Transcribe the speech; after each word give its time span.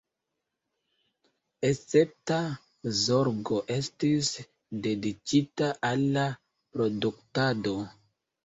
Escepta 1.67 2.37
zorgo 3.01 3.59
estis 3.77 4.33
dediĉita 4.89 5.71
al 5.91 6.05
la 6.17 6.25
produktado. 6.75 7.79